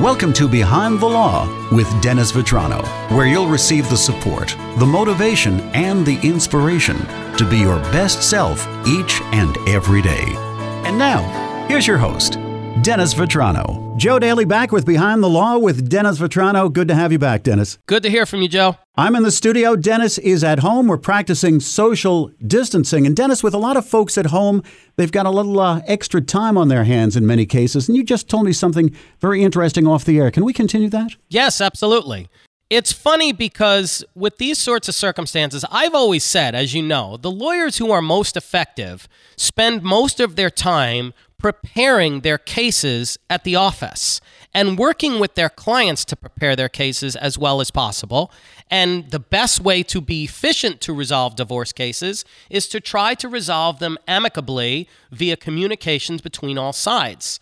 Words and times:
Welcome 0.00 0.34
to 0.34 0.46
Behind 0.46 1.00
the 1.00 1.06
Law 1.06 1.48
with 1.72 1.90
Dennis 2.02 2.30
Vetrano, 2.30 2.84
where 3.16 3.24
you'll 3.26 3.48
receive 3.48 3.88
the 3.88 3.96
support, 3.96 4.54
the 4.76 4.84
motivation, 4.84 5.58
and 5.70 6.04
the 6.04 6.20
inspiration 6.22 6.98
to 7.38 7.48
be 7.48 7.56
your 7.56 7.78
best 7.92 8.22
self 8.22 8.60
each 8.86 9.22
and 9.32 9.56
every 9.66 10.02
day. 10.02 10.26
And 10.84 10.98
now, 10.98 11.22
here's 11.66 11.86
your 11.86 11.96
host, 11.96 12.34
Dennis 12.86 13.14
Vetrano. 13.14 13.96
Joe 13.96 14.20
Daly 14.20 14.44
back 14.44 14.70
with 14.70 14.86
Behind 14.86 15.20
the 15.20 15.28
Law 15.28 15.58
with 15.58 15.88
Dennis 15.88 16.20
Vetrano. 16.20 16.72
Good 16.72 16.86
to 16.86 16.94
have 16.94 17.10
you 17.10 17.18
back, 17.18 17.42
Dennis. 17.42 17.78
Good 17.86 18.04
to 18.04 18.10
hear 18.10 18.24
from 18.26 18.42
you, 18.42 18.48
Joe. 18.48 18.76
I'm 18.96 19.16
in 19.16 19.24
the 19.24 19.32
studio. 19.32 19.74
Dennis 19.74 20.18
is 20.18 20.44
at 20.44 20.60
home. 20.60 20.86
We're 20.86 20.96
practicing 20.96 21.58
social 21.58 22.30
distancing. 22.46 23.04
And 23.04 23.16
Dennis, 23.16 23.42
with 23.42 23.54
a 23.54 23.58
lot 23.58 23.76
of 23.76 23.84
folks 23.84 24.16
at 24.16 24.26
home, 24.26 24.62
they've 24.94 25.10
got 25.10 25.26
a 25.26 25.30
little 25.30 25.58
uh, 25.58 25.80
extra 25.88 26.20
time 26.20 26.56
on 26.56 26.68
their 26.68 26.84
hands 26.84 27.16
in 27.16 27.26
many 27.26 27.44
cases. 27.44 27.88
And 27.88 27.96
you 27.96 28.04
just 28.04 28.28
told 28.28 28.44
me 28.44 28.52
something 28.52 28.94
very 29.20 29.42
interesting 29.42 29.88
off 29.88 30.04
the 30.04 30.20
air. 30.20 30.30
Can 30.30 30.44
we 30.44 30.52
continue 30.52 30.88
that? 30.90 31.16
Yes, 31.28 31.60
absolutely. 31.60 32.28
It's 32.68 32.92
funny 32.92 33.32
because 33.32 34.04
with 34.16 34.38
these 34.38 34.58
sorts 34.58 34.88
of 34.88 34.94
circumstances, 34.94 35.64
I've 35.70 35.94
always 35.94 36.24
said, 36.24 36.56
as 36.56 36.74
you 36.74 36.82
know, 36.82 37.16
the 37.16 37.30
lawyers 37.30 37.78
who 37.78 37.92
are 37.92 38.02
most 38.02 38.36
effective 38.36 39.08
spend 39.36 39.82
most 39.84 40.18
of 40.18 40.34
their 40.34 40.50
time 40.50 41.14
preparing 41.38 42.20
their 42.20 42.38
cases 42.38 43.18
at 43.28 43.44
the 43.44 43.56
office 43.56 44.20
and 44.54 44.78
working 44.78 45.18
with 45.18 45.34
their 45.34 45.50
clients 45.50 46.04
to 46.06 46.16
prepare 46.16 46.56
their 46.56 46.68
cases 46.68 47.14
as 47.14 47.36
well 47.36 47.60
as 47.60 47.70
possible. 47.70 48.32
And 48.70 49.10
the 49.10 49.20
best 49.20 49.60
way 49.60 49.82
to 49.84 50.00
be 50.00 50.24
efficient 50.24 50.80
to 50.82 50.94
resolve 50.94 51.36
divorce 51.36 51.72
cases 51.72 52.24
is 52.48 52.68
to 52.68 52.80
try 52.80 53.14
to 53.14 53.28
resolve 53.28 53.78
them 53.78 53.98
amicably 54.08 54.88
via 55.10 55.36
communications 55.36 56.22
between 56.22 56.58
all 56.58 56.72
sides. 56.72 57.38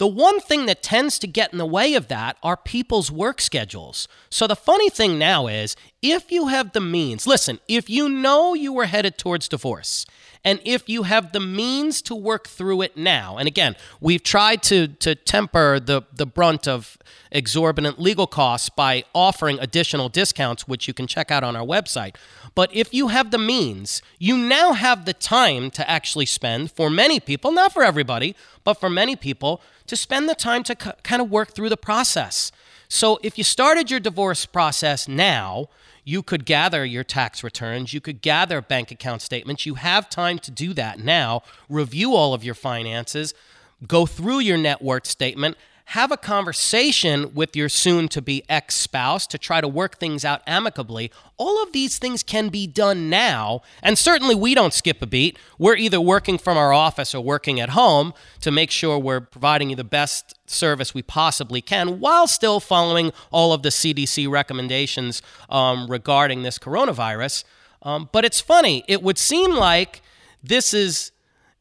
The 0.00 0.06
one 0.06 0.40
thing 0.40 0.64
that 0.64 0.82
tends 0.82 1.18
to 1.18 1.26
get 1.26 1.52
in 1.52 1.58
the 1.58 1.66
way 1.66 1.92
of 1.92 2.08
that 2.08 2.38
are 2.42 2.56
people's 2.56 3.10
work 3.10 3.38
schedules. 3.38 4.08
So 4.30 4.46
the 4.46 4.56
funny 4.56 4.88
thing 4.88 5.18
now 5.18 5.46
is 5.46 5.76
if 6.00 6.32
you 6.32 6.46
have 6.46 6.72
the 6.72 6.80
means, 6.80 7.26
listen, 7.26 7.58
if 7.68 7.90
you 7.90 8.08
know 8.08 8.54
you 8.54 8.78
are 8.78 8.86
headed 8.86 9.18
towards 9.18 9.46
divorce, 9.46 10.06
and 10.44 10.60
if 10.64 10.88
you 10.88 11.02
have 11.02 11.32
the 11.32 11.40
means 11.40 12.00
to 12.02 12.14
work 12.14 12.48
through 12.48 12.80
it 12.82 12.96
now, 12.96 13.36
and 13.36 13.46
again, 13.46 13.76
we've 14.00 14.22
tried 14.22 14.62
to, 14.64 14.88
to 14.88 15.14
temper 15.14 15.78
the, 15.78 16.02
the 16.14 16.24
brunt 16.24 16.66
of 16.66 16.96
exorbitant 17.30 18.00
legal 18.00 18.26
costs 18.26 18.70
by 18.70 19.04
offering 19.14 19.58
additional 19.60 20.08
discounts, 20.08 20.66
which 20.66 20.88
you 20.88 20.94
can 20.94 21.06
check 21.06 21.30
out 21.30 21.44
on 21.44 21.56
our 21.56 21.66
website. 21.66 22.16
But 22.54 22.74
if 22.74 22.92
you 22.94 23.08
have 23.08 23.30
the 23.30 23.38
means, 23.38 24.02
you 24.18 24.36
now 24.36 24.72
have 24.72 25.04
the 25.04 25.12
time 25.12 25.70
to 25.72 25.88
actually 25.88 26.26
spend, 26.26 26.72
for 26.72 26.88
many 26.90 27.20
people, 27.20 27.52
not 27.52 27.72
for 27.72 27.84
everybody, 27.84 28.34
but 28.64 28.74
for 28.74 28.90
many 28.90 29.16
people, 29.16 29.60
to 29.86 29.96
spend 29.96 30.28
the 30.28 30.34
time 30.34 30.62
to 30.64 30.76
c- 30.80 30.90
kind 31.02 31.20
of 31.20 31.30
work 31.30 31.54
through 31.54 31.68
the 31.68 31.76
process. 31.76 32.50
So 32.88 33.20
if 33.22 33.38
you 33.38 33.44
started 33.44 33.90
your 33.90 34.00
divorce 34.00 34.46
process 34.46 35.06
now, 35.06 35.68
you 36.10 36.24
could 36.24 36.44
gather 36.44 36.84
your 36.84 37.04
tax 37.04 37.44
returns, 37.44 37.94
you 37.94 38.00
could 38.00 38.20
gather 38.20 38.60
bank 38.60 38.90
account 38.90 39.22
statements. 39.22 39.64
You 39.64 39.76
have 39.76 40.10
time 40.10 40.40
to 40.40 40.50
do 40.50 40.74
that 40.74 40.98
now. 40.98 41.42
Review 41.68 42.16
all 42.16 42.34
of 42.34 42.42
your 42.42 42.56
finances, 42.56 43.32
go 43.86 44.06
through 44.06 44.40
your 44.40 44.58
net 44.58 44.82
worth 44.82 45.06
statement, 45.06 45.56
have 45.90 46.12
a 46.12 46.16
conversation 46.16 47.34
with 47.34 47.56
your 47.56 47.68
soon 47.68 48.06
to 48.06 48.22
be 48.22 48.44
ex 48.48 48.76
spouse 48.76 49.26
to 49.26 49.36
try 49.36 49.60
to 49.60 49.66
work 49.66 49.98
things 49.98 50.24
out 50.24 50.40
amicably. 50.46 51.10
All 51.36 51.60
of 51.64 51.72
these 51.72 51.98
things 51.98 52.22
can 52.22 52.48
be 52.48 52.68
done 52.68 53.10
now. 53.10 53.62
And 53.82 53.98
certainly 53.98 54.36
we 54.36 54.54
don't 54.54 54.72
skip 54.72 55.02
a 55.02 55.06
beat. 55.06 55.36
We're 55.58 55.74
either 55.74 56.00
working 56.00 56.38
from 56.38 56.56
our 56.56 56.72
office 56.72 57.12
or 57.12 57.24
working 57.24 57.58
at 57.58 57.70
home 57.70 58.14
to 58.40 58.52
make 58.52 58.70
sure 58.70 59.00
we're 59.00 59.20
providing 59.20 59.70
you 59.70 59.74
the 59.74 59.82
best 59.82 60.38
service 60.48 60.94
we 60.94 61.02
possibly 61.02 61.60
can 61.60 61.98
while 61.98 62.28
still 62.28 62.60
following 62.60 63.10
all 63.32 63.52
of 63.52 63.64
the 63.64 63.70
CDC 63.70 64.30
recommendations 64.30 65.22
um, 65.48 65.88
regarding 65.88 66.44
this 66.44 66.56
coronavirus. 66.56 67.42
Um, 67.82 68.08
but 68.12 68.24
it's 68.24 68.40
funny, 68.40 68.84
it 68.86 69.02
would 69.02 69.18
seem 69.18 69.56
like 69.56 70.02
this 70.40 70.72
is 70.72 71.10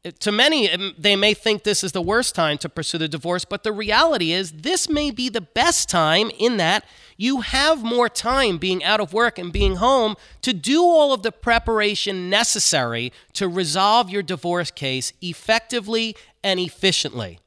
to 0.04 0.32
many, 0.32 0.72
um, 0.72 0.94
they 0.98 1.16
may 1.16 1.34
think 1.34 1.64
this 1.64 1.84
is 1.84 1.92
the 1.92 2.02
worst 2.02 2.34
time 2.34 2.58
to 2.60 2.70
pursue 2.70 2.98
the 2.98 3.08
divorce, 3.08 3.44
but 3.44 3.64
the 3.64 3.72
reality 3.72 4.32
is 4.32 4.52
this 4.52 4.90
may 4.90 5.12
be 5.12 5.30
the 5.30 5.42
best 5.42 5.90
time 5.90 6.32
in 6.40 6.58
that 6.58 6.86
you 7.18 7.42
have 7.42 7.84
more 7.84 8.08
time 8.08 8.58
being 8.58 8.82
out 8.84 9.02
of 9.02 9.12
work 9.12 9.38
and 9.38 9.52
being 9.52 9.76
home 9.76 10.16
to 10.42 10.54
do 10.54 10.82
all 10.82 11.12
of 11.12 11.22
the 11.22 11.32
preparation 11.32 12.30
necessary 12.30 13.12
to 13.34 13.48
resolve 13.48 14.10
your 14.10 14.24
divorce 14.24 14.72
case 14.72 15.12
effectively 15.22 16.16
and 16.44 16.60
efficiently. 16.60 17.40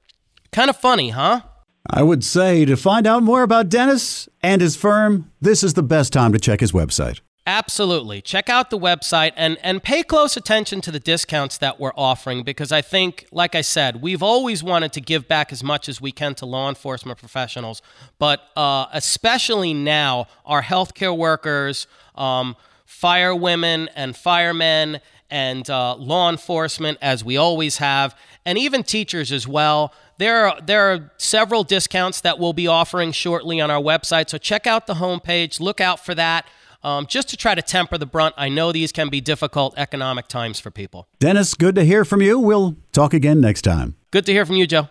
Kind 0.53 0.69
of 0.69 0.77
funny, 0.77 1.11
huh? 1.11 1.41
I 1.89 2.03
would 2.03 2.23
say 2.23 2.67
to 2.67 2.77
find 2.77 3.07
out 3.07 3.23
more 3.23 3.43
about 3.43 3.71
Dennis 3.71 4.29
and 4.43 4.61
his 4.61 4.77
firm, 4.77 5.33
this 5.41 5.65
is 5.65 5.75
the 5.75 5.83
best 5.83 6.13
time 6.13 6.33
to 6.33 6.39
check 6.39 6.61
his 6.61 6.73
website. 6.73 7.21
Absolutely. 7.47 8.21
Check 8.21 8.49
out 8.49 8.71
the 8.71 8.79
website 8.79 9.33
and, 9.37 9.59
and 9.65 9.83
pay 9.83 10.05
close 10.05 10.37
attention 10.37 10.81
to 10.83 10.93
the 10.93 11.01
discounts 11.01 11.59
that 11.59 11.81
we're 11.81 11.93
offering 11.97 12.45
because 12.45 12.71
I 12.71 12.83
think, 12.83 13.27
like 13.33 13.57
I 13.57 13.63
said, 13.63 14.01
we've 14.01 14.23
always 14.23 14.63
wanted 14.63 14.93
to 14.93 15.01
give 15.01 15.27
back 15.27 15.51
as 15.51 15.65
much 15.65 15.89
as 15.89 16.01
we 16.01 16.13
can 16.13 16.37
to 16.37 16.47
law 16.47 16.69
enforcement 16.69 17.19
professionals, 17.19 17.83
but 18.21 18.43
uh, 18.57 18.87
especially 18.93 19.75
now, 19.75 20.29
our 20.47 20.63
healthcare 20.63 21.17
workers, 21.17 21.89
um, 22.15 22.55
firewomen 22.87 23.89
and 23.97 24.17
firemen, 24.17 25.01
and 25.29 25.69
uh, 25.69 25.97
law 25.97 26.31
enforcement, 26.31 26.97
as 27.03 27.25
we 27.25 27.37
always 27.37 27.79
have, 27.79 28.17
and 28.47 28.57
even 28.57 28.85
teachers 28.85 29.33
as 29.33 29.49
well. 29.49 29.93
There 30.19 30.47
are, 30.47 30.61
there 30.61 30.93
are 30.93 31.11
several 31.17 31.65
discounts 31.65 32.21
that 32.21 32.39
we'll 32.39 32.53
be 32.53 32.69
offering 32.69 33.11
shortly 33.11 33.61
on 33.61 33.69
our 33.69 33.83
website, 33.83 34.31
so 34.31 34.39
check 34.39 34.69
out 34.69 34.87
the 34.87 34.95
homepage, 34.95 35.59
look 35.59 35.81
out 35.81 36.05
for 36.05 36.15
that 36.15 36.47
um, 36.83 37.07
just 37.07 37.29
to 37.31 37.37
try 37.37 37.55
to 37.55 37.63
temper 37.63 37.99
the 37.99 38.07
brunt. 38.07 38.35
I 38.37 38.49
know 38.49 38.73
these 38.73 38.93
can 38.93 39.09
be 39.09 39.21
difficult 39.21 39.75
economic 39.77 40.29
times 40.29 40.61
for 40.61 40.71
people. 40.71 41.09
Dennis, 41.19 41.55
good 41.55 41.75
to 41.77 41.85
hear 41.85 42.05
from 42.05 42.23
you. 42.23 42.39
We'll 42.39 42.77
talk 42.93 43.15
again 43.15 43.41
next 43.41 43.63
time. 43.63 43.97
Good 44.11 44.27
to 44.27 44.33
hear 44.33 44.45
from 44.45 44.57
you, 44.57 44.67
Joe. 44.67 44.89